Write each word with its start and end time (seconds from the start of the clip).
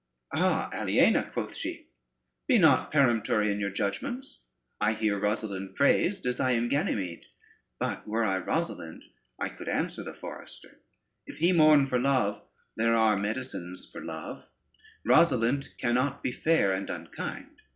"Ah, 0.33 0.71
Aliena," 0.73 1.29
quoth 1.31 1.55
she, 1.55 1.89
"be 2.47 2.57
not 2.57 2.91
peremptory 2.91 3.51
in 3.51 3.59
your 3.59 3.69
judgments. 3.69 4.45
I 4.79 4.93
hear 4.93 5.19
Rosalynde 5.19 5.75
praised 5.75 6.25
as 6.25 6.39
I 6.39 6.53
am 6.53 6.69
Ganymede, 6.69 7.27
but 7.79 8.07
were 8.07 8.23
I 8.25 8.41
Rosalynde, 8.41 9.03
I 9.39 9.49
could 9.49 9.69
answer 9.69 10.01
the 10.01 10.15
forester: 10.15 10.79
if 11.27 11.37
he 11.37 11.51
mourn 11.51 11.85
for 11.85 11.99
love, 11.99 12.41
there 12.75 12.95
are 12.95 13.15
medicines 13.15 13.85
for 13.91 14.03
love: 14.03 14.47
Rosalynde 15.07 15.69
cannot 15.77 16.23
be 16.23 16.31
fair 16.31 16.73
and 16.73 16.89
unkind. 16.89 17.61